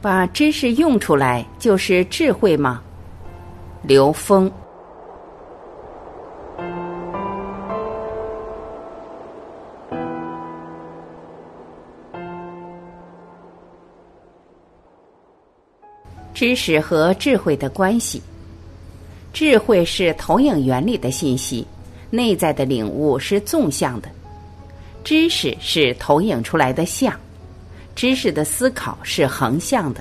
[0.00, 2.80] 把知识用出来就是智慧吗？
[3.82, 4.50] 刘峰。
[16.32, 18.22] 知识和智慧的关系。
[19.32, 21.66] 智慧是投影原理的信息，
[22.10, 24.08] 内在的领悟是纵向的；
[25.02, 27.12] 知识是投影出来的像，
[27.98, 30.00] 知识的思考是横向的。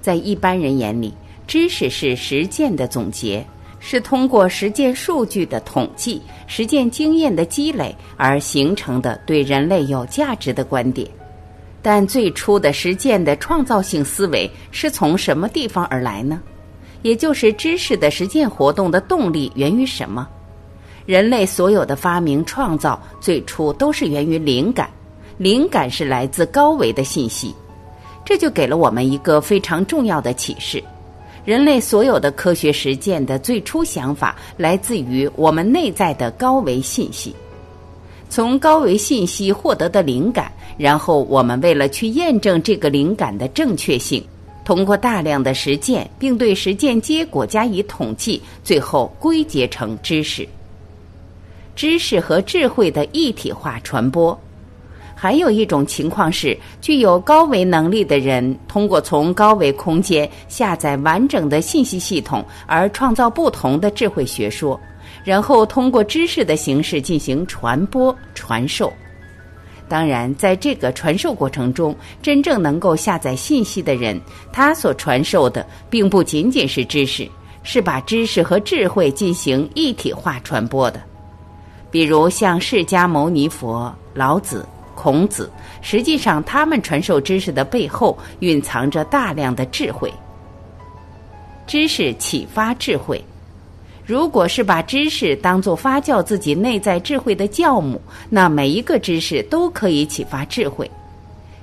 [0.00, 1.12] 在一般人眼里，
[1.46, 3.44] 知识是实践的总结，
[3.78, 11.06] 是通过实践数据的统计、实践经验的积累而形成的对人类有价值的观点。
[11.82, 16.40] 但最初的实践的创造性思维是从什么地方而来呢？
[17.02, 20.26] 也就是知识的实践活动的动力源于什么？
[21.04, 24.88] 人类所有的发明创造最初都是源于灵感，
[25.36, 27.52] 灵感是来自高维的信息，
[28.24, 30.82] 这就给了我们一个非常重要的启示：
[31.44, 37.34] 人类所有的科学实践的最初想法来自于我们内在的高维信息。
[38.30, 44.24] 从高维信息获得的灵感，然后我们为了去验证这个灵感的正确性，
[44.64, 50.48] 通过大量的实践，并对实践结果加以统计，最后归结成知识。
[51.74, 54.38] 知识和智慧的一体化传播。
[55.24, 64.78] 还有一种情况是，具有高维能力的人通过从高维空间下载完整的信息系统，而创造不同的智慧学说。
[65.24, 68.92] 然后通过知识的形式进行传播、传授。
[69.88, 74.20] 当然，在这个传授过程中，真正能够下载信息的人，
[74.52, 77.26] 他所传授的并不仅仅是知识，
[77.62, 81.00] 是把知识和智慧进行一体化传播的。
[81.90, 85.50] 比如像释迦牟尼佛、老子、孔子，
[85.82, 90.12] 实际上他们传授知识的背后蕴藏着大量的智慧。
[91.66, 93.22] 知识启发智慧。
[94.06, 100.90] 如果是把知识当做发酵自己内在智慧的酵母，那每一个知识都可以启发智慧。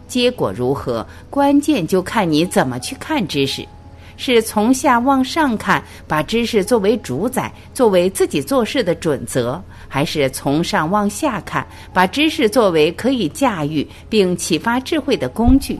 [0.07, 3.63] 结果如何，关键就看你怎么去看知识：
[4.17, 15.79] 是从下往上看，把知识作为主宰，作为自己做事的准则；还是从上往下看，把知识作为可以驾驭并启发智慧的工具。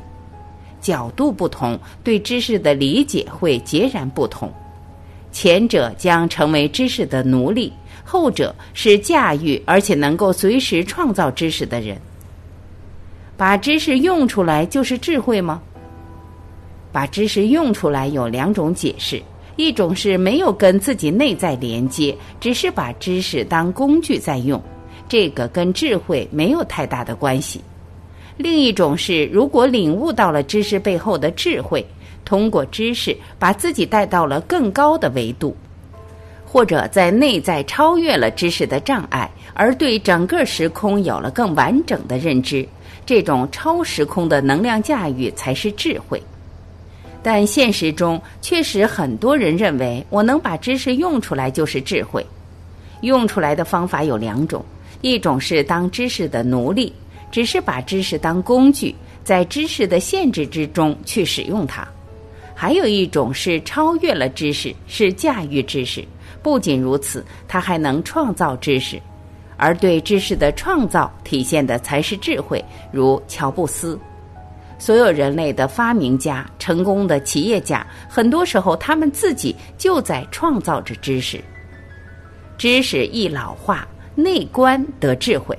[0.80, 4.52] 角度不同，对知识的理解会截然不同。
[5.32, 7.72] 前者将成为知识的奴隶，
[8.04, 11.96] 后者是驾驭而且能够随时创造知识的人。
[13.38, 15.62] 把知识用出来就是智慧吗？
[16.92, 19.22] 把知识用出来有两种解释：
[19.56, 24.62] 一种是没有跟自己内在连接，只是把知识当工具在用，
[25.08, 27.60] 这个跟智慧没有太大的关系；
[28.38, 31.86] 另一种是如果领悟到了知识背后的智慧。
[32.24, 35.58] 通过知识把自己带到了更高的维度，
[36.46, 42.66] 或者在内在超越了知识的障碍，而对整个时空有了更完整的认知。
[43.06, 46.22] 这种超时空的能量驾驭才是智慧。
[47.24, 52.26] 但现实中确实很多人认为，我能把知识用出来就是智慧。
[53.02, 54.64] 用出来的方法有两种：
[55.02, 56.94] 一种是当知识的奴隶，
[57.32, 61.88] 只是把知识当工具，在知识的限制之中去使用它。
[62.56, 66.04] 还有一种是超越了知识，是驾驭知识。
[66.44, 69.02] 不仅如此，他还能创造知识，
[69.58, 72.64] 而对知识的创造体现的才是智慧。
[72.92, 74.00] 如乔布斯，
[74.82, 81.40] 所有人类的发明家、成功的企业家，很多时候他们自己就在创造着知识。
[82.58, 85.56] 知识易老化，内观得智慧。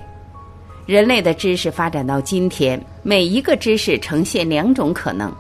[0.87, 5.33] 人类的知识发展到今天，每一个知识呈现两种可能。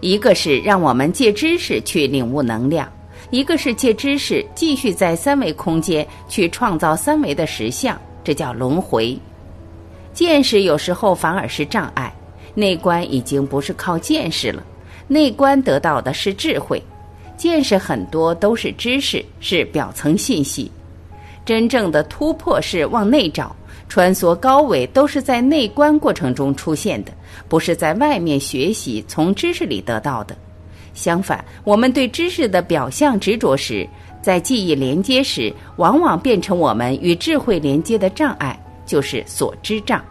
[0.00, 2.90] 一个是让我们借知识去领悟能量，
[3.30, 9.16] 一个是借知识继续在三维空间去创造三维的实相，这叫轮回。
[10.12, 12.12] 见识有时候反而是障碍，
[12.58, 14.60] 内观已经不是靠见识了，
[15.06, 16.82] 内观得到的是智慧，
[17.36, 20.68] 见识很多都是知识，是表层信息，
[21.44, 23.54] 真正的突破是往内找。
[23.88, 27.12] 穿梭高维都是在内观过程中出现的，
[27.48, 30.36] 不是在外面学习从知识里得到的。
[30.94, 33.88] 相反，我们对知识的表象执着时，
[34.20, 40.04] 在记忆连接时，往往变成我们与智慧连接的障碍，就是所知障。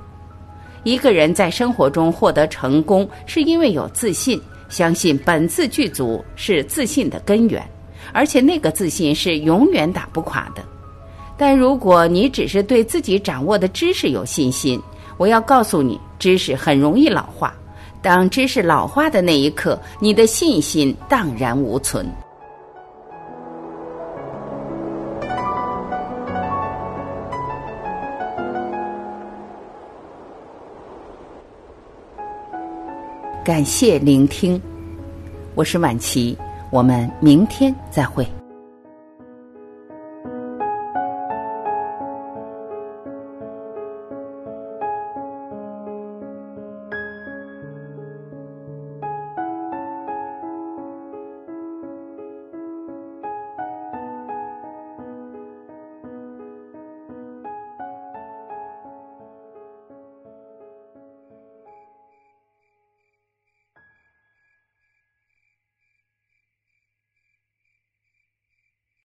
[0.84, 7.62] 一个人在生活中获得成功，是因为有自信，相信本自具足是自信的根源，
[8.14, 10.64] 而且那个自信是永远打不垮的。
[11.38, 14.82] 但如果你只是对自己掌握的知识有信心，
[15.18, 17.54] 我要告诉你，知识很容易老化。
[18.02, 22.08] 当知识老化的那一刻，你的信心荡然无存。
[33.48, 34.62] 感谢聆听，
[35.56, 36.38] 我是晚琪，
[36.70, 38.28] 我们明天再会。